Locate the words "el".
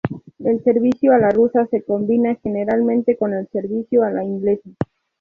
0.39-0.63, 3.35-3.47